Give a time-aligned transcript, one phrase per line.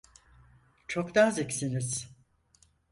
[0.87, 2.13] Çok naziksiniz.